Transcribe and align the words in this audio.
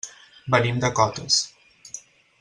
Venim 0.53 0.79
de 0.85 0.89
Cotes. 0.99 1.37